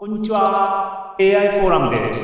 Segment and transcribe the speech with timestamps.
[0.00, 1.16] こんにちは。
[1.18, 2.22] AI フォーラムです。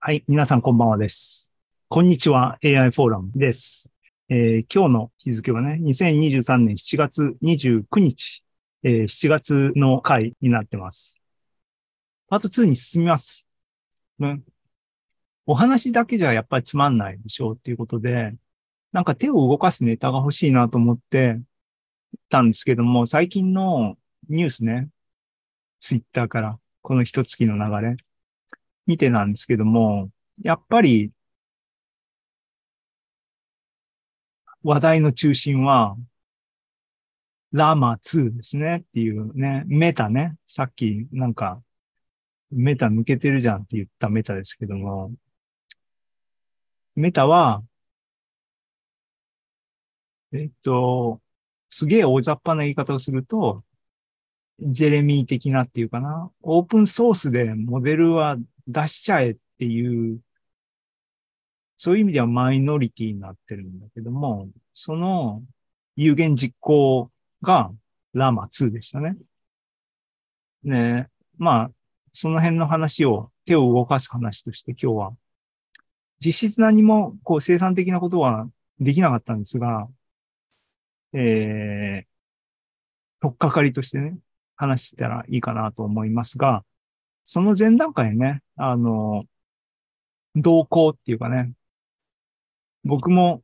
[0.00, 1.52] はい、皆さんこんばんはです。
[1.90, 3.92] こんにちは、AI フォーラムです。
[4.30, 8.42] えー今日の日付はね、2023年7月29日、
[8.84, 11.20] えー7月の回になってます。
[12.28, 13.46] パート2に進みます。
[14.18, 14.40] ね、
[15.44, 18.34] お話だけじゃやっぱりつまんないでしょうっていうことで、
[18.92, 21.38] なんか手を動かすネタが欲しいなと思って
[22.30, 23.98] たんですけども、最近の
[24.30, 24.88] ニュースね、
[25.84, 27.96] ツイッターからこの一月の流れ、
[28.86, 30.08] 見てなんですけども、
[30.42, 31.12] やっぱり、
[34.62, 35.94] 話題の中心は、
[37.52, 40.36] ラマ2ですねっていうね、メタね。
[40.46, 41.62] さっきなんか、
[42.50, 45.12] メタ抜けてるじゃんって言ったメタですけども、
[46.96, 47.62] メタは、
[50.32, 51.20] えっと、
[51.68, 53.64] すげえ大雑把な言い方をすると、
[54.60, 56.30] ジェレミー的なっていうかな。
[56.42, 58.36] オープンソースでモデルは
[58.66, 60.20] 出しちゃえっていう、
[61.76, 65.42] そういう意味ではマイノリティになってるんだけども、その
[65.96, 67.10] 有言実行
[67.42, 67.72] が
[68.12, 69.16] ラマ2でしたね。
[70.62, 71.70] ねまあ、
[72.12, 75.16] その辺の話を、手を動かす話として今日は、
[76.24, 78.48] 実質何もこう生産的なことは
[78.80, 79.88] できなかったんですが、
[81.12, 82.06] えー、
[83.20, 84.16] とっかかりとしてね、
[84.56, 86.64] 話したらいいかなと思いますが、
[87.24, 89.24] その前段階ね、あの、
[90.36, 91.52] 動向っていうかね、
[92.84, 93.42] 僕も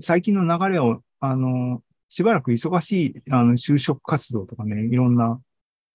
[0.00, 5.40] 最近の流れを、あの、しばらく忙しい、あの、就職活動とかね、いろんな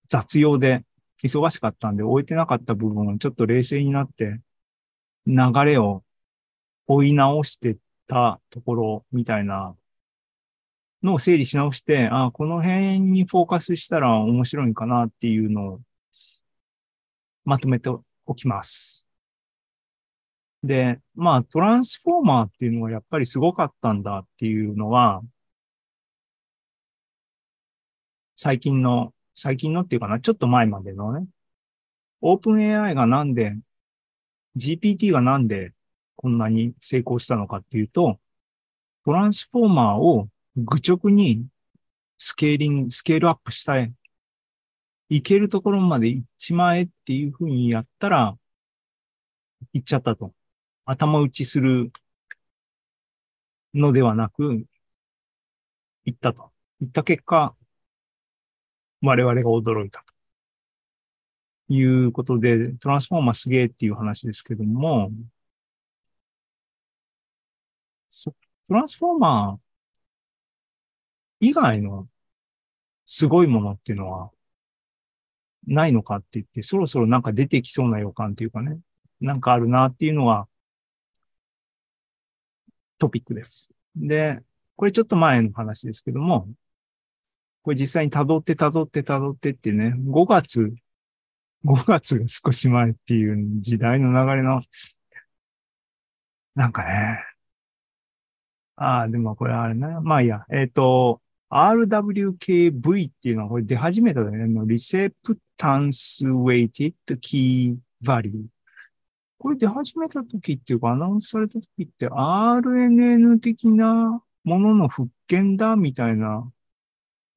[0.07, 0.83] 雑用で
[1.23, 4.39] 忙しかったんで、終えてなかった部分をちょっと冷静になって、
[5.27, 6.03] 流れを
[6.87, 7.77] 追い直して
[8.07, 9.75] たところみたいな
[11.03, 15.81] のを整理し直して、あこの辺にフォーカスしたら面白いかなっていうのを
[17.45, 17.89] まとめて
[18.25, 19.09] おきます。
[20.63, 25.21] で、まあ、トランスフォーマーっていうのはやっぱりすごかったんだっていうのは、
[28.35, 31.27] 最近の、最近のっていうかな、ちょっと前までのね、
[32.21, 33.55] オープン AI がなんで、
[34.57, 35.73] GPT がなんで
[36.15, 38.19] こんなに成功したのかっていうと、
[39.05, 41.47] トランスフォーマーを愚直に
[42.17, 43.93] スケーリング、スケールアップしたい。
[45.09, 48.37] いけるところまで行っちまえっていうふうにやったら、
[49.73, 50.33] 行っちゃったと。
[50.85, 51.91] 頭打ちする
[53.73, 54.65] のではなく、
[56.05, 56.51] 行ったと。
[56.79, 57.55] 行った結果、
[59.01, 60.13] 我々が驚いたと。
[61.69, 65.11] いうことで、トランスフォーマーすげえっていう話ですけども、
[68.67, 69.68] トランスフォーマー
[71.39, 72.07] 以外の
[73.05, 74.31] すごいものっていうのは
[75.67, 78.79] ないのかって言って、そろそろなんか出てきそうな予感っていうかね、
[79.21, 80.47] なんかあるなっていうのは
[82.99, 83.71] トピックです。
[83.95, 84.39] で、
[84.75, 86.47] これちょっと前の話ですけども、
[87.63, 90.73] これ実際に辿って辿って辿ってってね、5月、
[91.65, 94.61] 5月が少し前っていう時代の流れの、
[96.55, 97.23] なんかね、
[98.75, 99.87] ああ、でもこれあれね。
[100.01, 100.45] まあいいや。
[100.49, 104.47] えっ、と、RWKV っていうのはこれ出始めたよね。
[104.65, 108.45] リセプタンスウェイティッドキーバリュー。
[109.39, 116.51] これ出始めた時っていうかアナウンスされた時って RNN 的なものの復権だみたいな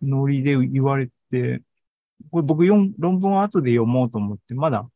[0.03, 1.63] ノリで言われて、
[2.31, 4.89] これ僕論文は後で読もうと思って、まだ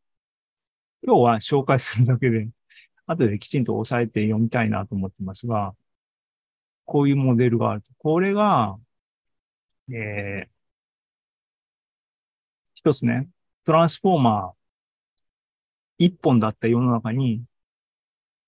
[1.03, 2.48] 今日は紹介するだけで、
[3.06, 5.75] 後できちんと押さえて読みたいなと思ってますが、
[6.84, 7.88] こういうモデルがあると。
[7.98, 8.77] これが、
[9.92, 10.48] えー、
[12.74, 13.28] 一つね、
[13.64, 14.52] トランスフォーマー
[15.98, 17.42] 一本だった世の中に、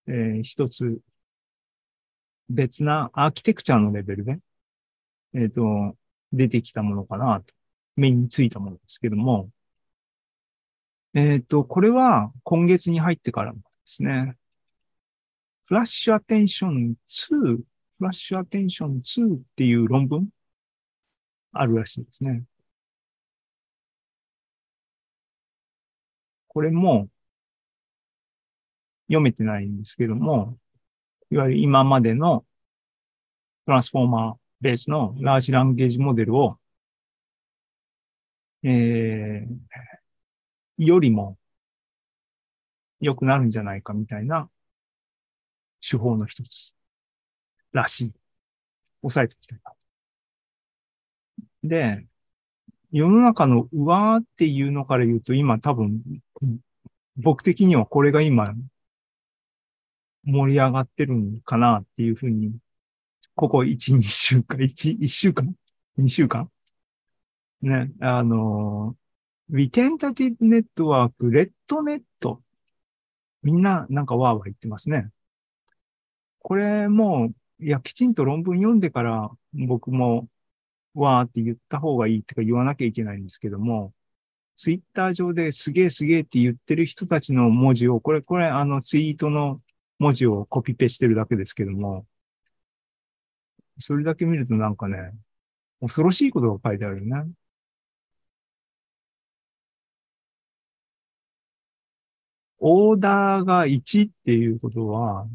[0.06, 1.00] えー、一つ
[2.49, 4.38] 別なアーキテクチャのレベルで、
[5.34, 5.97] えっ、と、
[6.32, 7.55] 出てきたものかなと、
[7.97, 9.50] 目についたものですけども、
[11.15, 14.37] えっ、と、これは今月に入ってからですね。
[15.64, 17.64] フラッシュアテンション2、フ
[18.00, 20.29] ラッシュアテンション2っていう論文
[21.53, 22.45] あるらしいですね。
[26.49, 27.09] これも
[29.09, 30.59] 読めてないんですけども、
[31.31, 32.45] いわゆる今までの
[33.67, 36.59] トランスフォーマーベースのラージランゲージモデルを、
[38.62, 41.39] えー、よりも
[43.01, 44.51] 良くなるんじゃないかみたいな
[45.81, 46.75] 手法の一つ
[47.73, 48.12] らしい。
[49.03, 49.78] 押さえておきたいな。
[51.64, 52.06] で、
[52.90, 56.02] 世の中の上っていうのから言うと、今多分、
[57.16, 58.55] 僕的にはこれが今、
[60.25, 62.56] 盛り上がってるんかなっていうふうに、
[63.34, 65.55] ここ1、2週間、1、1週間
[65.99, 66.50] ?2 週間？
[67.62, 68.96] ね、あの、
[69.50, 72.43] リテンタティブネットワーク、レッドネット。
[73.43, 75.10] みんななんかわーわー言ってますね。
[76.40, 80.28] これも、いや、きちんと論文読んでから僕も
[81.00, 83.93] わーって言った方がいいってか言わなきゃいけないんですけども、
[84.56, 89.61] ツイッター上ですげえすげえって言ってる人たちの文字を、これ、これあのツイートの
[89.99, 92.06] 文字をコピペしてるだけですけども、
[93.79, 95.12] それだけ見るとなんかね、
[95.81, 97.31] 恐ろしいことが書いてあるよね。
[102.61, 105.27] オーダーが1っていうことは、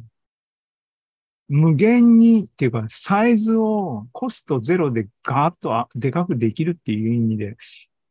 [1.49, 7.57] 無限にっていうか、サイズをコストゼロでガーッとでかくできるっていう意味で、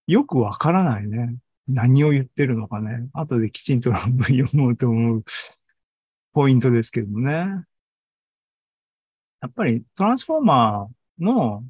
[0.06, 1.36] よくわからないね。
[1.68, 3.08] 何を言ってるのかね。
[3.12, 5.24] 後できちんと論文読もうと思う
[6.32, 7.64] ポイントですけどもね。
[9.40, 11.64] やっぱりトランスフォーマーの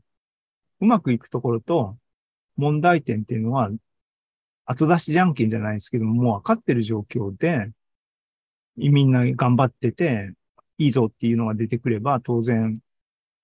[0.81, 1.97] うまくいくところと
[2.57, 3.71] 問題点っていうのは
[4.67, 7.71] 後出しじゃんけんじゃないですけども、もう分かってる状況で、
[8.77, 10.33] みんな頑張ってて、
[10.79, 12.81] いいぞっていうのが出てくれば、当然、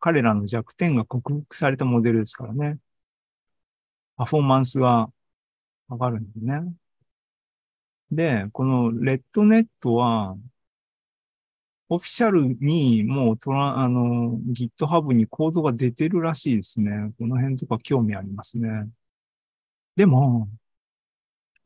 [0.00, 2.78] 彼らの弱点が克服されたモデルですからね。
[4.16, 5.10] パフォーマンスが
[5.88, 6.75] 上がるんですね。
[8.10, 10.36] で、このレッドネットは、
[11.90, 17.12] オフィシャルにもうトラ、あの、GitHub にコードが出てるらしいですね。
[17.19, 18.88] この辺とか興味ありますね。
[19.96, 20.48] でも、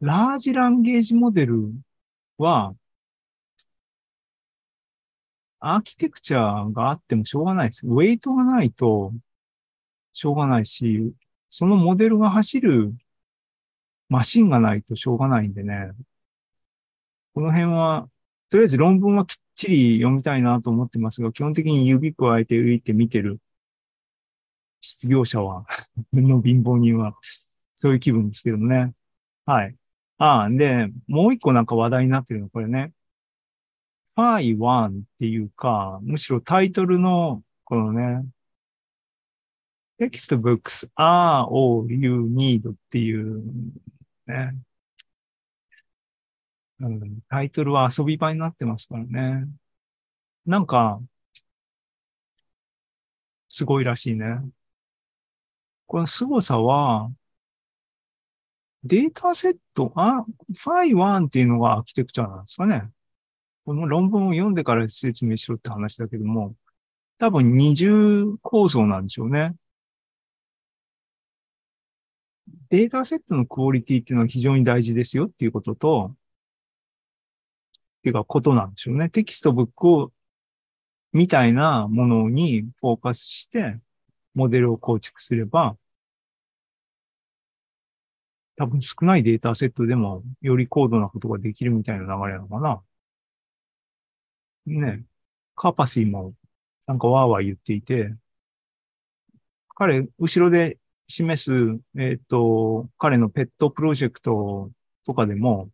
[0.01, 1.73] ラージランゲージモデル
[2.39, 2.75] は、
[5.65, 7.87] アーキテクチャがあってもしょうがないです。
[7.87, 9.13] ウェイトがないと
[10.13, 11.13] しょうがないし、
[11.51, 12.93] そのモデルが走る
[14.09, 15.93] マシンがないとしょうがないんでね。
[17.35, 18.09] この辺は、
[18.51, 23.41] とりあえず論文はきっちり読みたいなと思ってますが、基本的に指加えて浮いて見てる
[24.81, 25.65] 失業者は
[26.13, 27.17] の貧乏人は、
[27.77, 28.95] そういう気分ですけどね。
[29.47, 29.77] はい。
[30.19, 32.93] ああ、で、もう一個なんか話題になってるの、これね。
[34.15, 38.27] ファイワンっていうか、むしろタイトルの、このね、
[39.99, 43.43] Textbooks are all you need っていう
[44.27, 44.57] ね、
[46.81, 49.47] うん、タイトルは遊び場になってますからね。
[50.47, 51.01] なんか、
[53.49, 54.41] すごいらしいね。
[55.87, 57.11] この凄さは、
[58.85, 60.25] データセット、あ、
[60.57, 62.91] ファイ1っていうのがアーキテクチャなんですかね。
[63.65, 66.55] この論文を読んでから説明しろって話だけども、
[67.19, 69.55] 多分二重構造なんでしょうね。
[72.71, 76.17] データセットのクオリティっていうのは非常に大事ですよっていうことと、
[78.01, 79.09] っていうかことなんでしょうね。
[79.11, 80.13] テキストブックを、
[81.13, 83.79] みたいなものにフォーカスして、
[84.35, 85.77] モデルを構築すれば、
[88.57, 92.83] 多分少ないデータセットでもより高度なことができるみたいな流れなのかな。
[94.67, 95.05] ね。
[95.55, 96.35] カーパシーも
[96.87, 98.15] なんかわーわー言っていて、
[99.75, 100.79] 彼、後ろで
[101.09, 101.53] 示す、
[101.99, 104.71] えっ、ー、と、彼のペットプロジェクト
[105.07, 105.71] とかでも、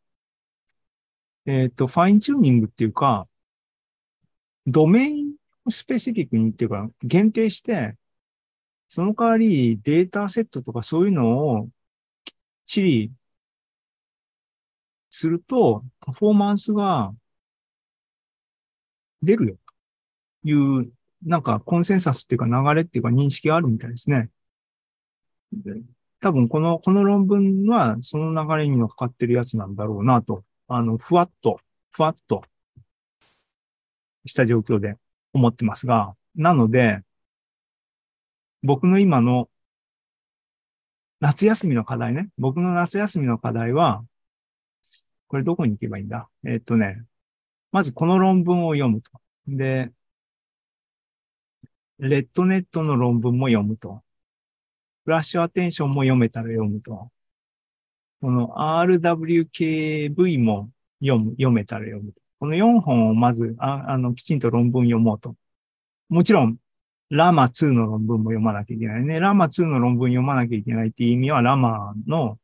[1.47, 3.29] えっ、ー、と、ファインチューニングっていうか、
[4.67, 5.35] ドメイン
[5.69, 7.97] スペシフィックにっていうか、限定して、
[8.89, 11.69] その代わりデータセットとかそういうのを
[12.25, 12.35] きっ
[12.67, 13.13] ちり
[15.11, 17.15] すると、パフォーマンスが
[19.23, 19.57] 出るよ
[20.43, 20.93] という、
[21.25, 24.31] なんかコンセンサスっていうか流れっていうか認識があるみたいですね。
[26.21, 31.61] 多分この、この論文はその流れに乗っかってるやつなんだろうなと、あの、ふわっと、
[31.91, 32.45] ふわっと
[34.27, 34.97] した状況で
[35.33, 37.01] 思ってますが、なので、
[38.63, 39.49] 僕の今の
[41.21, 42.29] 夏休みの課題ね。
[42.39, 44.05] 僕の夏休みの課題は、
[45.29, 46.29] これどこに行けばいいんだ？
[46.45, 47.05] えー、っとね、
[47.73, 49.11] まずこの論文を読むと。
[49.47, 49.93] で、
[51.99, 54.03] レッドネットの論文も読むと。
[55.05, 57.11] フラッシュアテンションも読めたら読むと。
[58.21, 60.71] この RWKV も
[61.01, 62.21] 読む、読めたら読むと。
[62.41, 65.35] この4本をまず、ああの、きちんと論文読もうと。
[66.09, 66.59] もちろん、
[67.11, 69.19] ラマ2の論文も読まなきゃいけないね。
[69.21, 72.39] ラマ2の論文読まなきゃいけないっていう意味は、ラマの、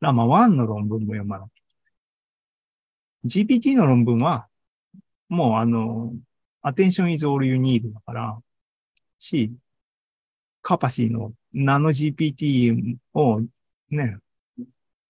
[0.00, 1.50] ラマ1の論文も読まなきゃい
[3.24, 3.46] けない。
[3.60, 4.48] GPT の論文は、
[5.34, 6.14] もうあの、
[6.62, 8.38] attention is all you need だから、
[9.18, 9.52] し、
[10.62, 13.42] カパシーのナノ GPT を
[13.90, 14.18] ね、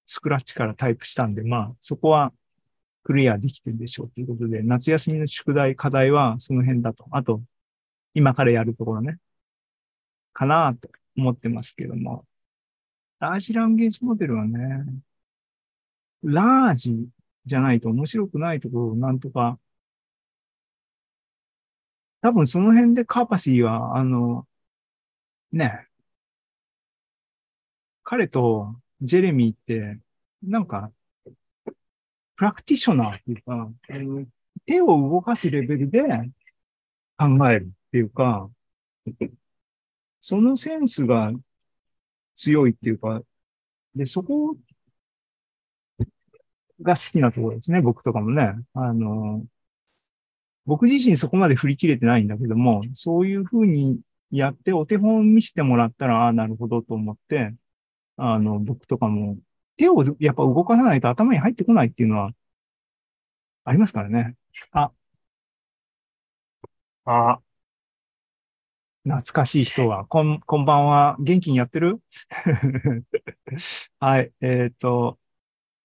[0.06, 2.32] スクラッチからタイプしたんで、まあ、そこは
[3.04, 7.06] クリアできてるでしょうということで、夏休みの宿題、課題はその辺だと。
[7.10, 7.42] あと、
[8.14, 9.18] 今からやるところね、
[10.32, 12.26] かなと思ってますけども。
[13.20, 14.84] ラージランゲージモデルはね、
[16.22, 17.08] ラージ
[17.44, 19.58] じゃないと面白くないところをなんとか、
[22.24, 24.48] 多分その辺でカーパシーは、あの、
[25.52, 25.88] ね、
[28.02, 30.00] 彼とジェレミーって、
[30.42, 30.90] なんか、
[32.36, 33.70] プラクティショナーっていうか、
[34.64, 36.00] 手を動かすレベルで
[37.18, 38.50] 考えるっていうか、
[40.20, 41.30] そのセンスが
[42.32, 43.20] 強いっていうか、
[43.94, 44.56] で、そこ
[46.80, 48.54] が好きなところですね、僕とかもね。
[48.72, 49.44] あの、
[50.66, 57.54] 僕自身そこまで振り切れてないんだけども、そういうふうにやってお手本見せてもらったら、ああ、なるほどと思って、
[58.16, 59.38] あの、僕とかも、
[59.78, 62.32] 手をやっぱ動かさないと頭に入ってこないっていうのは、
[63.64, 64.36] ありますからね。
[64.72, 64.92] あ、
[67.06, 67.40] あ、
[69.04, 71.16] 懐かしい人が、こん、こんばんは。
[71.20, 72.00] 元気にやってる？
[74.00, 74.32] はい。
[74.40, 75.18] えっ、と、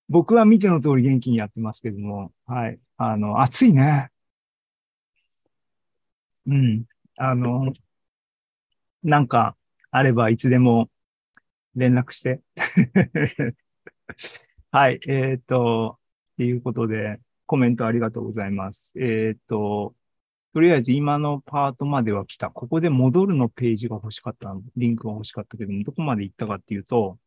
[0.10, 2.80] 僕は見ての通り元気にやってますけども、はい。
[2.98, 4.12] あの、暑いね。
[6.50, 6.86] うん。
[7.18, 7.74] あの、
[9.04, 9.56] なんか、
[9.92, 10.90] あればいつでも
[11.76, 12.42] 連絡して。
[14.72, 15.00] はい。
[15.08, 16.00] えっ、ー、と、
[16.38, 18.94] ということで、コメントありがとうございます。
[19.00, 19.96] えっ、ー、と、
[20.54, 22.50] とりあえず今のパートまでは来た。
[22.50, 27.20] ここで戻るのページが欲しかった、リンクが欲しかったけども、どこまで行ったかっていうと、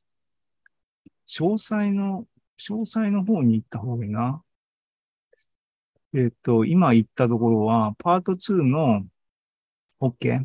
[1.29, 2.27] 詳細の、
[2.59, 4.43] 詳細の方に行った方がいいな。
[6.15, 9.05] えっ、と、今言ったところは、パート2の
[10.03, 10.45] OK。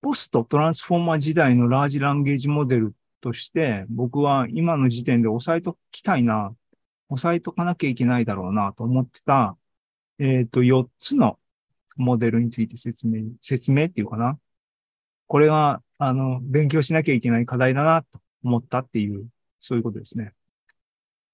[0.00, 6.54] ポストトランスフォーマー時代のラージランゲージモデルとして、僕は今の時点で押さえときたいな、
[7.10, 9.58] 押さえとかなきゃいけないだろうなと思ってた、
[10.18, 11.38] えっ、ー、と、4つの
[11.96, 14.38] モデルについて説明、説明っていうかな。
[15.26, 20.32] これが、あの、勉強しなきゃいけない課題だなと思ったっていう、そういうことですね。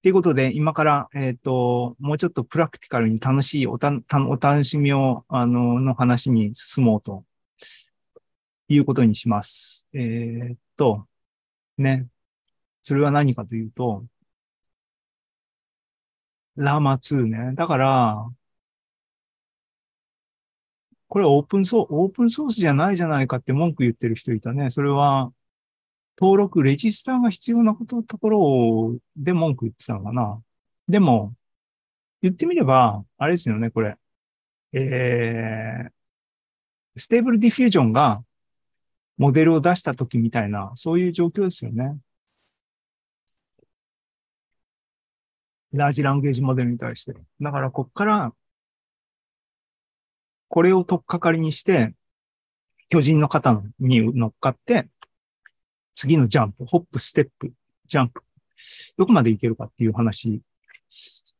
[0.02, 7.24] ということで、今から、えっ、ー、と、もうちょっとプラクティカルに楽しいおた、たお楽しみを、あの、の話に進もうと
[8.68, 9.88] いうことにします。
[9.94, 11.06] えー、っと、
[11.78, 12.08] ね。
[12.82, 14.04] それは何かというと、
[16.56, 17.54] ラーマ2ね。
[17.54, 18.30] だから、
[21.08, 24.70] これオープンソース、オープンソースじゃないじゃないかって文句言ってる人いたね。
[24.70, 25.32] それは、
[26.18, 30.42] 登録、レジスターが必要なことところで文句言ってたのかな。
[30.88, 31.34] でも、
[32.22, 33.96] 言ってみれば、あれですよね、これ。
[34.72, 35.90] えー、
[36.96, 38.24] Stable Diffusion が
[39.18, 41.98] モデルを出した時みたいな、そういう状況ですよね。
[45.72, 47.14] Large Language Model に対して。
[47.40, 48.34] だから、こっから、
[50.48, 51.94] これを取っかかりにして、
[52.88, 54.88] 巨人の肩に乗っかって、
[55.94, 57.52] 次のジャンプ、ホップ、ステップ、
[57.86, 58.22] ジャンプ、
[58.96, 60.40] どこまでいけるかっていう話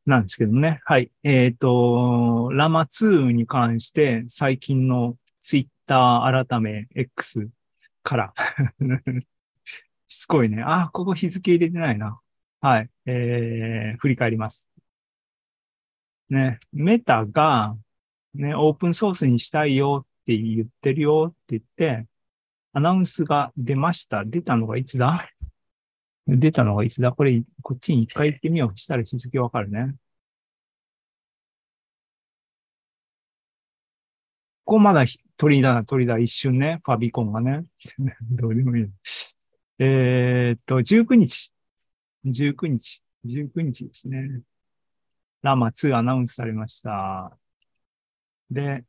[0.07, 0.81] なんですけどね。
[0.85, 1.11] はい。
[1.23, 7.49] えっ、ー、と、 Llama 2に関して最近のツイッター改め X
[8.03, 8.35] から。
[10.09, 10.63] しつこいね。
[10.65, 12.21] あ、ここ日付入れてないな。
[12.61, 12.91] はい。
[13.07, 14.69] えー、振り返ります。
[16.29, 17.77] ね、メタが、
[18.35, 22.07] ね、オープンソースにしたいよって言ってるよって言って、
[22.73, 24.25] アナウンスが出ました。
[24.25, 25.29] 出たのがいつだ？
[26.27, 27.13] 出たのがいつだ？
[27.13, 28.79] これ、こっちに一回行ってみよう。
[28.79, 29.95] したら日付わかるね。
[34.65, 35.05] ここまだ
[35.37, 37.65] 鳥だな、鳥だ、一瞬ね、ファビコンがね。
[38.31, 38.89] どうでもいい。
[39.79, 41.53] えー、っと、19日。
[42.25, 43.03] 19日。
[43.27, 44.43] 19日ですね。
[45.43, 47.37] ラマ2アナウンスされました。
[48.51, 48.85] で、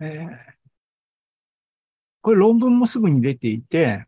[0.00, 0.63] えー、
[2.24, 4.06] これ論文もすぐに出ていて、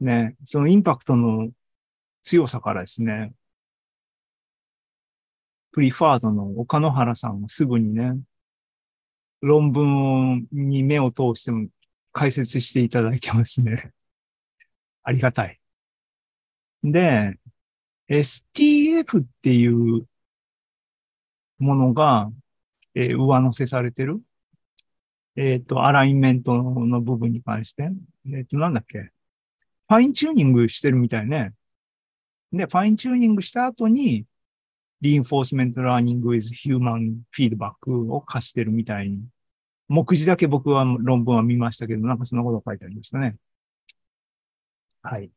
[0.00, 1.50] ね、そのインパクトの
[2.22, 3.34] 強さからですね、
[5.72, 8.18] プリファードの岡野原さんがすぐにね、
[9.42, 11.68] 論文に目を通しても
[12.12, 13.92] 解説していただいてますね。
[15.04, 15.60] ありがたい。
[16.82, 17.38] で、
[18.08, 20.08] STF っていう
[21.58, 22.32] ものが、
[22.94, 24.22] えー、上乗せされてる。
[25.36, 27.90] えっ、ー、と、アラインメントの部分に関して。
[28.26, 28.98] えっ、ー、と、なんだっけ。
[28.98, 31.52] ファインチューニングしてるみたいね。
[32.52, 34.26] で、ファインチューニングした後に、
[35.00, 39.24] リインフォースメントラーニング with human feedback を貸してるみたいに。
[39.88, 43.36] 目次だけ僕は論文は見ましたけど、なんかそんなこと書いてありましたね。
[45.02, 45.30] はい。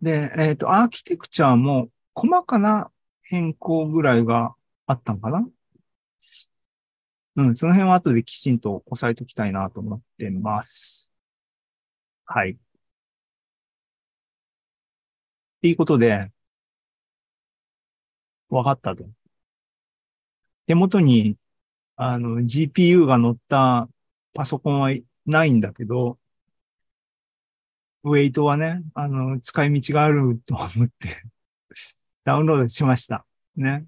[0.00, 2.90] で、えっ、と、アーキテクチャも細かな
[3.22, 4.54] 変更ぐらいが
[4.86, 5.48] あったのかな
[7.38, 11.12] うん、その辺は後できちんと押さえときたいなと思ってます。
[12.26, 12.52] はい。
[12.52, 12.56] っ
[15.62, 16.32] ていうことで、
[18.50, 19.04] わかったと。
[20.66, 21.36] 手元に、
[21.96, 23.88] あの、GPU が乗った
[24.34, 24.90] パソコンは
[25.26, 26.18] ないんだけど、
[28.04, 31.22] ウェイトはね、あの、使い道があると思って、
[32.24, 33.26] ダウンロードしました。
[33.56, 33.86] ね。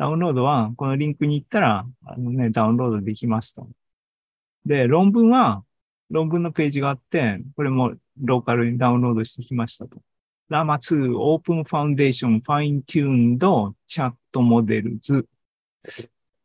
[0.00, 3.68] ダウンロードは、このリンクに行ったら、あのね、ダウンロードできますと。
[4.64, 5.62] で、論文は、
[6.08, 10.00] 論文のページがあって、これもローカルにダウンロードしてきましたと。
[10.48, 15.26] ラマ2 Open Foundation Fine Tuned Chat Models。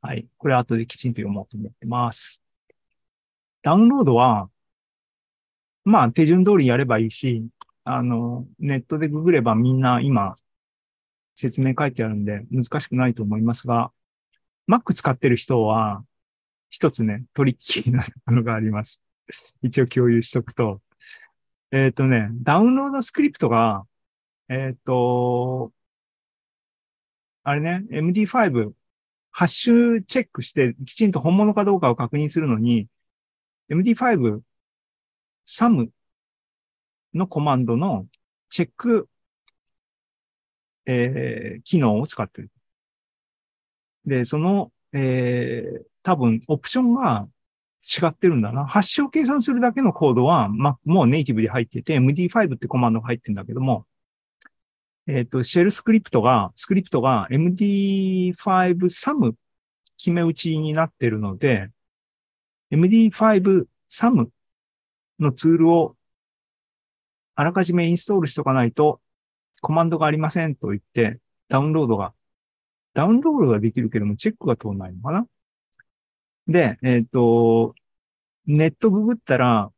[0.01, 0.27] はい。
[0.37, 2.41] これ後できちんと読もうと思ってます。
[3.61, 4.49] ダウンロードは、
[5.85, 7.47] まあ手順通りやればいいし、
[7.85, 10.35] あの、ネットでググればみんな今
[11.35, 13.91] 説明書いてあるんで難しくないと思いますが、
[14.67, 16.03] Mac 使ってる人は
[16.69, 19.01] 一つね、トリッキーなものがあります。
[19.61, 20.81] 一応共有しとくと。
[21.71, 23.85] えっ、とね、ダウンロードスクリプトが、
[24.49, 25.73] えっ、と、
[27.43, 28.73] あれね、MD5、
[29.31, 32.87] ハッシュチェックして、きちんと本物かどうかを確認するのに、
[33.69, 34.41] MD5、
[35.45, 35.89] SAM
[37.13, 38.07] のコマンドの
[38.49, 39.09] チェック、
[40.85, 42.51] えー機能を使ってる。
[44.05, 47.27] で、その、えー多分、オプションが
[47.81, 48.65] 違ってるんだな。
[48.65, 53.87] ハッシュを計算するだけのコードは、ま、もうネイティブで入ってて、MD5 ってコマンドが入ってるんだけども、
[55.07, 58.33] えっ、と、シェルスクリプトが、スクリプトが MD5
[58.85, 59.33] SAM
[59.97, 61.69] 決め打ちになってるので、
[62.71, 64.27] MD5 SAM
[65.19, 65.95] のツールを
[67.35, 69.01] あらかじめインストールしとかないと、
[69.61, 72.13] コマンドがありませんと言って、ダウンロードが、
[72.93, 75.27] ダウンロードができるけども、チェックが通らないのかな？
[76.47, 77.75] で、えっ、と、
[78.45, 79.71] ネットググったら、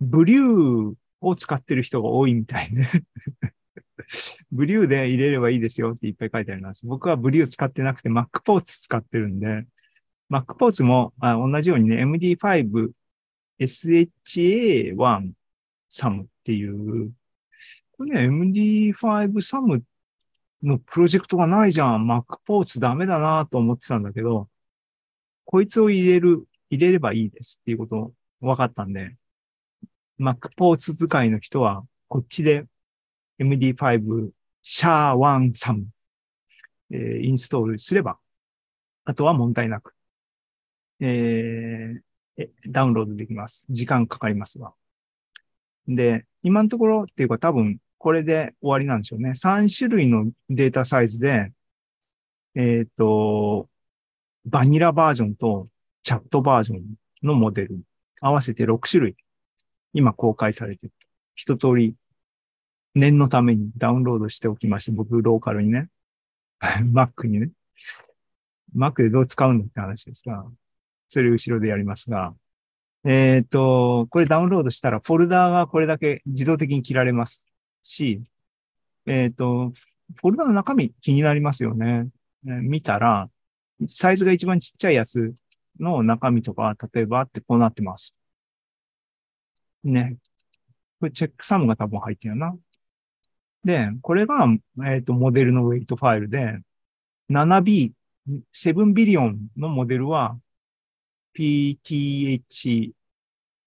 [0.00, 2.88] ブリューを使ってる人が多いみたいね。
[4.52, 6.86] ブリューで入れればいいですよっていっぱい書いてあります。
[6.86, 9.66] 僕はブリュー使ってなくて Mac ポーツ使ってるんで、
[10.30, 12.90] Mac ポーツもあ同じようにね、MD5
[13.60, 15.32] SHA1
[15.90, 17.12] SAM っていう、
[17.96, 18.92] これね、MD5
[19.40, 19.82] SAM
[20.62, 22.04] のプロジェクトがないじゃん。
[22.06, 24.48] Mac ポーツダメだなと思ってたんだけど、
[25.44, 29.16] こいつを入れる、入れればいいですっていうこと分かったんで、
[30.18, 32.66] Mac ポーツ使いの人は、こっちで
[33.38, 34.30] MD5
[34.62, 35.84] シャー1 SAM、
[36.90, 38.18] えーインストールすれば、
[39.04, 39.94] あとは問題なく、
[41.00, 42.00] えー
[42.36, 43.66] えダウンロードできます。
[43.70, 44.74] 時間かかりますが。
[45.86, 49.30] で、今のところっていうか多分これで終わりなんでしょうね。
[49.30, 51.52] 3種類のデータサイズで、
[52.54, 53.70] えっ、と、
[54.44, 55.68] バニラバージョンと
[56.02, 56.82] チャットバージョン
[57.22, 57.80] のモデル、
[58.20, 59.16] 合わせて6種類、
[59.94, 60.92] 今公開されてる。
[61.34, 61.94] 一通り、
[62.94, 65.88] 念のためにダウンロードしておきまして、僕、ローカルにね、
[66.60, 67.52] Mac にね、
[68.76, 70.44] Mac でどう使うんだって話ですが、
[71.08, 72.34] それ後ろでやりますが、
[73.06, 77.53] えっ、と、これダウンロードしたら、フォルダーがこれだけ自動的に切られます
[77.84, 78.22] し、
[79.06, 79.72] えっ、と、
[80.16, 82.08] フォルダの中身気になりますよね。
[82.46, 83.30] えー見たら、
[83.86, 85.34] サイズが一番ちっちゃいやつ
[85.80, 88.16] の中身とか、例えばってこうなってます。
[89.84, 90.16] ね。
[91.00, 92.56] これチェックサムが多分入ってるよな。
[93.64, 94.46] で、これが、
[94.86, 96.58] えっ、と、モデルのウェイトファイルで、
[97.30, 97.92] 7B、
[98.52, 100.38] 7ビリオンのモデルは、
[101.36, 102.92] PTH、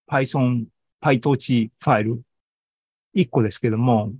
[0.07, 0.65] Python、
[1.01, 2.21] PyTorch ファイル
[3.17, 4.13] 1個ですけども、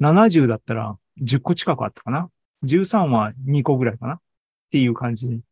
[0.00, 2.30] 70だったら10個近くあったかな。
[2.64, 4.14] 13は2個ぐらいかな。
[4.14, 4.20] っ
[4.70, 5.42] ていう感じに、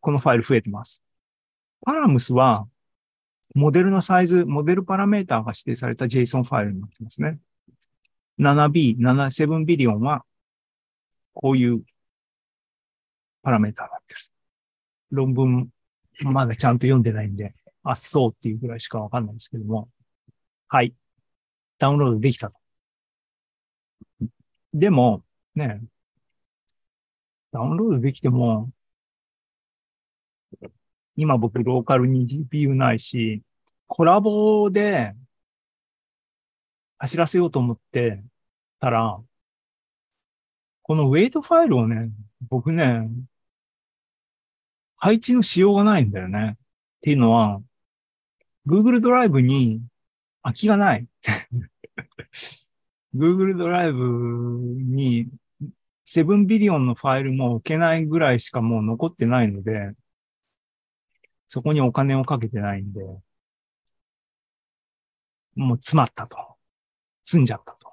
[0.00, 1.02] このファイル増えてます。
[1.84, 2.66] パラムスは、
[3.54, 7.38] モデルのサイズ、モデルパラメーターが指定された JSON ファイルになってますね。
[8.38, 10.24] 7B、7ビリオンは、
[11.34, 11.82] こういう
[13.42, 14.20] パラメーターになってる。
[15.10, 15.68] 論文、
[16.22, 19.88] まだちゃんと読んでないんで、あっ、そうっていうぐらいしかわかんないですけども。
[20.68, 20.94] はい。
[21.78, 22.58] ダウンロードできたと。
[24.72, 25.82] でも、ね、
[27.52, 28.70] ダウンロードできても、
[31.16, 33.42] 今僕ローカルに GPU ないし、
[33.86, 35.14] コラボで
[36.98, 38.22] 走らせようと思って
[38.80, 39.18] たら、
[40.82, 42.10] このウェイトファイルをね、
[42.48, 43.08] 僕ね、
[44.96, 46.56] 配置のしようがないんだよね。
[46.56, 46.58] っ
[47.02, 47.62] ていうのは、
[48.66, 49.80] Google ドライブに
[50.46, 51.06] 空きがない。
[53.14, 55.28] Google ドライブに
[56.04, 59.92] 7ビリオンのファイルも置けないぐらいしかもう残ってないので、
[61.48, 63.00] そこにお金をかけてないんで、
[65.56, 66.36] もう詰まったと。
[67.24, 67.92] 積んじゃったと。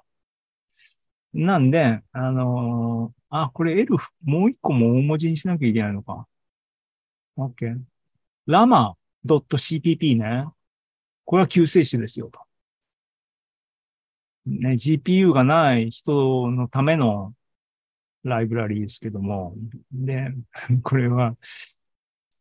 [1.32, 6.28] なんで、あのーあ、これ L もう一個も大文字にしなきゃいけないのか。
[7.36, 7.80] OK。
[8.46, 10.46] lama.cpp ね。
[11.24, 12.43] これは救世主ですよと。
[14.46, 17.34] ね、GPU がない人のための
[18.24, 19.54] ライブラリーですけども。
[19.92, 20.34] で、
[20.82, 21.36] これは、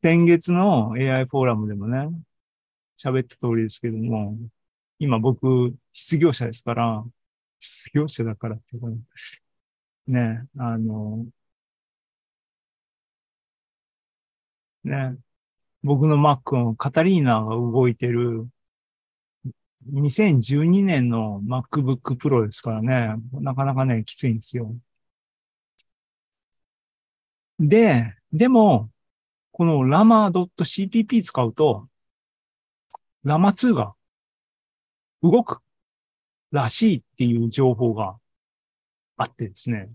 [0.01, 2.09] 先月の AI フォーラムでもね、
[2.97, 4.37] 喋った通りですけども、
[4.99, 7.05] 今僕、失業者ですから、
[7.59, 8.87] 失業者だからっていうか、
[10.07, 11.25] ね、あの、
[14.83, 15.17] ね、
[15.83, 18.47] 僕の Mac のカタリーナが動いてる
[19.91, 24.75] 2012年の MacBook Pro ですからね、なかなかね、きついんですよ。
[27.59, 28.89] で、でも、
[29.51, 31.87] この lama.cpp 使うと、
[33.25, 33.93] lama2 が
[35.21, 35.59] 動く
[36.51, 38.17] らしいっていう情報が
[39.17, 39.89] あってですね。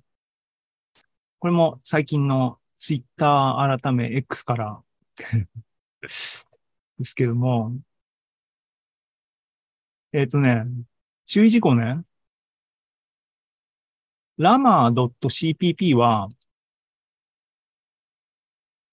[1.38, 4.82] これも最近の Twitter 改め X から
[6.00, 6.50] です
[7.14, 7.72] けども、
[10.12, 10.64] えっ、ー、とね、
[11.26, 12.02] 注意事項ね。
[14.38, 16.28] lama.cpp は、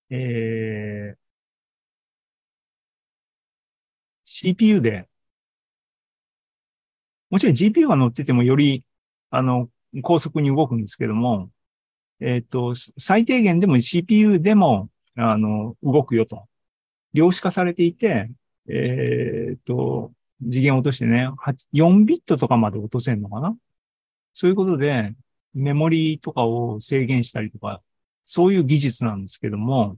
[0.09, 1.17] えー、
[4.25, 5.07] CPU で、
[7.29, 8.85] もちろん GPU が乗っててもより、
[9.29, 9.69] あの、
[10.01, 11.49] 高速に動くんですけども、
[12.19, 16.47] えっ、ー、と、最低限でも CPU でも、あの、動くよと。
[17.13, 18.31] 量子化されていて、
[18.69, 21.29] えっ、ー、と、次元落としてね、
[21.73, 23.55] 4ビットとかまで落とせるのかな？
[24.33, 25.13] そういうことで、
[25.53, 27.81] メモリーとかを制限したりとか、
[28.25, 29.97] そういう技術なんですけども、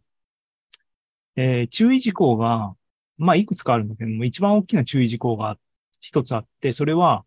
[1.36, 2.76] えー、注意事項が、
[3.17, 5.58] まあ、いくつかあるんだけども、一番大きな注意事項が
[6.02, 7.26] 一つあって、それは、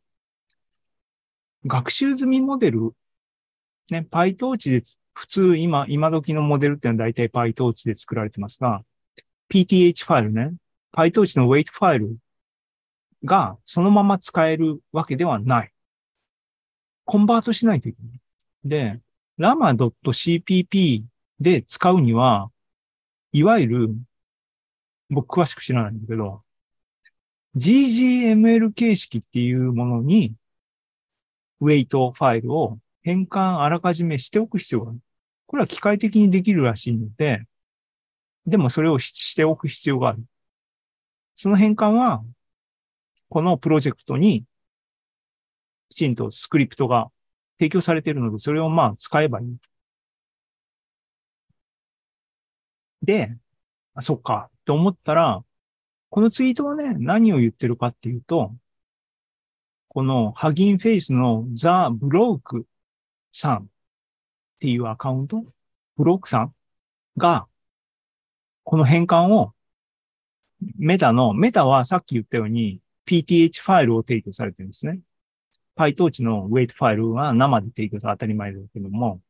[1.66, 2.92] 学習済みモデル、
[3.90, 8.83] ね、PyTorch で、普通今、今時のモデルっていうのは大体 PyTorch で作られてますが、
[9.53, 10.55] PTH ファイルね、
[10.92, 12.16] PyTorch の Wait ファイル
[13.24, 15.72] がそのまま使えるわけではない。
[17.04, 18.20] コンバートしないといけない。
[18.64, 19.00] で、
[19.38, 21.04] lama.cpp
[21.40, 22.50] で使うには、
[23.33, 23.88] いわゆる、
[25.09, 26.42] 僕詳しく知らないんだけど、
[27.56, 30.35] ggml 形式っていうものに、
[31.61, 35.00] ウェイトファイルを変換あらかじめしておく必要がある。
[35.46, 37.44] これは機械的にできるらしいので、
[38.46, 40.22] でもそれをしておく必要がある。
[41.35, 42.22] その変換は、
[43.31, 44.45] このプロジェクトに、
[45.88, 47.11] きちんとスクリプトが
[47.59, 49.57] 提供されているので、それをまあ使えばいい。
[53.03, 53.37] で、
[53.95, 55.45] あ、そっか、と思ったら、
[56.11, 58.53] このツイートはね、何を言ってるかっていうと、
[59.88, 62.66] このハギンフェイスのザ・ブローク
[63.33, 63.66] さんっ
[64.59, 65.45] ていうアカウント、
[65.97, 66.55] ブロークさん
[67.16, 67.47] が、
[68.64, 69.55] この変換を
[70.77, 75.00] メタの、メタはさっき言ったように PTH ファイルを提供されてるんですね。
[75.76, 79.20] PyTorch の Wait ファイルは生で提供され当たり前だけども、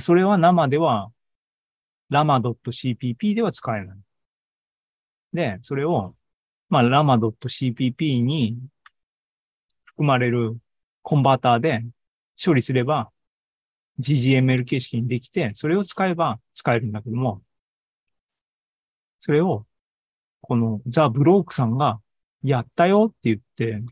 [0.00, 1.10] それは生では
[2.10, 3.98] lama.cpp では使えない。
[5.32, 6.14] で、それを、
[6.68, 8.58] まあ、lama.cpp に
[9.84, 10.58] 含まれる
[11.02, 11.84] コンバーターで
[12.42, 13.10] 処理すれば
[14.00, 17.42] GGML 形式にできて、それを使えば使えるんだけども、
[19.18, 19.66] それを、
[20.40, 22.00] このザ・ブロークさんが
[22.42, 23.82] やったよって言って、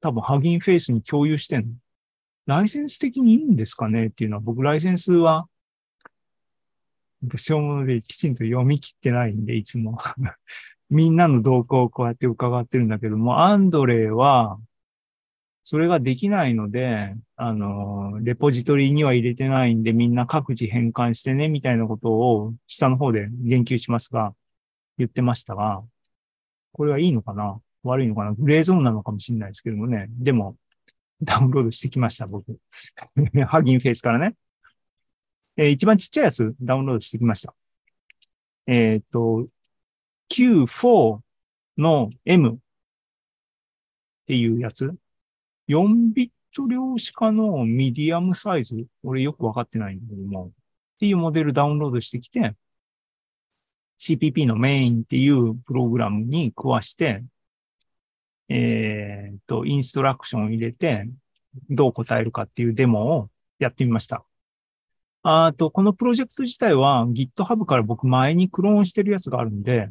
[0.00, 1.66] 多分ハギンフェイスに共有してんの。
[2.46, 5.46] ライセンス的にいいんですかねっていうのは、僕ライセンスは、
[7.38, 9.98] 小物できちんと読み切ってないんで、いつも
[10.90, 14.58] みんなの動向をこうやって伺ってるんだけども、アンドレイは、
[15.62, 24.34] それができないので、あの、レポジトリには入れてないんで、みんな各自変換してね、みたいなことを下の方で言及しますが、
[24.98, 25.84] 言ってましたが、
[26.72, 27.60] これはいいのかな？
[27.82, 28.32] 悪いのかな？
[28.32, 30.06] グレーゾーンなのかもしれないですけどもね。
[30.10, 30.56] でも、
[31.22, 32.58] ダウンロードしてきました、僕。
[33.46, 34.34] ハギンフェイスからね。
[35.56, 37.54] えー、一番ちっちゃいやつダウンロードしてきました。
[38.66, 39.46] えっ、と、
[40.30, 41.20] Q4
[41.78, 42.58] の M っ
[44.26, 44.94] ていうやつ。
[45.68, 48.86] 4ビット量子化のミディアムサイズ。
[49.02, 50.46] 俺よくわかってないんだけども。
[50.46, 50.50] っ
[50.98, 52.54] ていうモデルダウンロードしてきて、
[54.02, 57.22] CPP のメインっていうプログラムに食わして、
[58.48, 61.08] えっ、と、インストラクションを入れて、
[61.70, 64.24] どう答えるかっていうデモをやってみました。
[65.22, 69.88] あと、このプロジェクト自体は GitHub から僕前にクローンしてるやつがあるんで、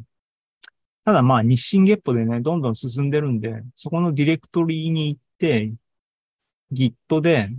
[1.04, 5.72] ただまあ日進月歩でね、どんどん進んでるんで、そこのディレクトリーに行って、
[6.70, 7.50] Git で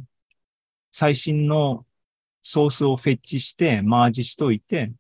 [0.92, 1.86] 最新の
[2.44, 4.92] ソースをフェッチして、マージしといて、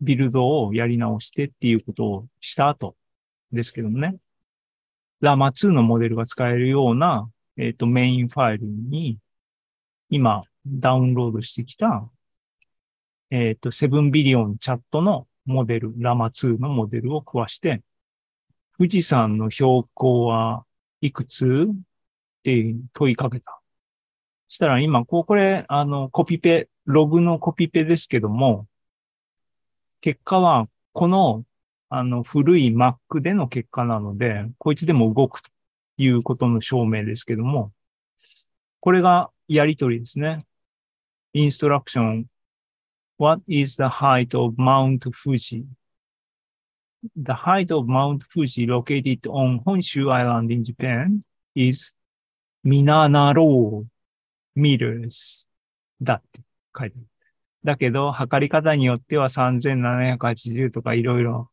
[0.00, 2.96] ビルドをやり直してっていうことをした後
[3.52, 4.16] ですけどもね。
[5.20, 9.18] ラマ2のモデルが使えるような、えっ、ー、と、メインファイルに、
[10.10, 12.08] 今、ダウンロードしてきた、
[13.30, 17.82] えっ、ー、と、7ビリオンチャットのモデル、ラマ2のモデルを壊して、
[18.78, 20.64] 富士山の標高は
[21.00, 21.74] いくつっ
[22.42, 23.60] て問いかけた。
[24.48, 28.66] したら今、こう、これ、あの、コピペ、ログのコピペですけども、
[30.06, 31.44] 結果は、この、
[31.88, 35.50] あの、古い Mac での結果なので、こいつでも動くと
[35.96, 37.72] いうことの証明ですけども、
[38.78, 40.46] これがやりとりですね。
[41.32, 42.26] インストラクション。
[43.18, 45.64] What is the height of Mount Fuji?
[47.16, 51.20] The height of Mount Fuji located on Honshu Island in Japan
[51.56, 51.96] is
[52.64, 53.84] Minanaro
[54.56, 55.48] meters
[56.00, 56.42] だって
[56.78, 57.15] 書いてある。
[57.66, 61.50] だけど、測り方によっては3780とかいろいろ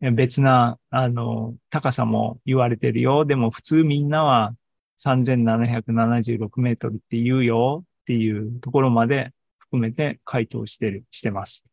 [0.00, 3.26] 別な、あの、高さも言われてるよ。
[3.26, 4.54] でも普通みんなは
[4.98, 11.64] 3776メートルって言うよっていうところまで含めて回答してる、してます。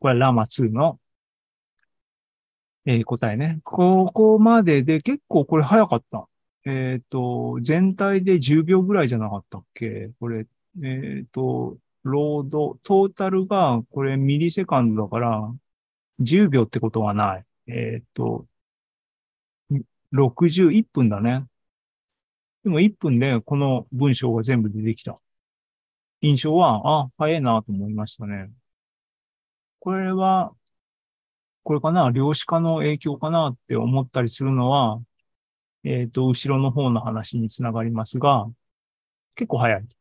[0.00, 1.00] これはラマ2の、
[2.86, 3.60] えー、答えね。
[3.64, 6.28] ここまでで結構これ早かった。
[6.64, 10.10] えっ、ー、と、全体で10秒ぐらいじゃなかったっけ？
[10.20, 10.46] これ、
[10.82, 15.54] えっ、ー、と、ロード、トータルがこれミリセカンドだから
[16.20, 17.44] 10秒ってことはない。
[17.68, 18.46] えっ、と、
[20.12, 21.44] 61分だね。
[22.64, 25.20] でも1分でこの文章が全部出てきた。
[26.20, 28.50] 印象は、あ、早いなと思いましたね。
[29.80, 30.52] これは、
[31.62, 32.10] これかな？
[32.10, 35.00] 量子化の影響かなって思ったりするのは、
[35.84, 38.46] えっ、ー、と、後ろの方の話につながりますが、
[39.36, 39.97] 結構早い。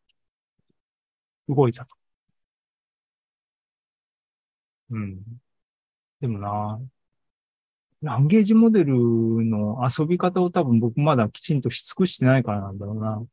[1.47, 1.95] 動いたと。
[4.89, 5.21] うん。
[6.19, 6.79] でもな、
[8.01, 13.23] ランゲージモデルの遊び方を多分僕まだきちんとし尽くしてないからなんだろうな。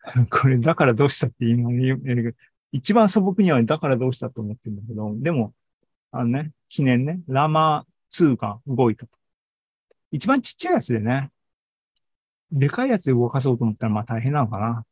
[0.30, 2.36] これ、だからどうしたって今言う、
[2.72, 5.54] 一番素朴にはだからどうしたと思ってるんだけど、でも、
[6.10, 9.12] あのね、記念ね、ラマ2が動いたと。
[10.10, 11.30] 一番ちっちゃいやつでね、
[12.50, 14.84] でかいやつで動かそうと思ったらまあ大変なのかな。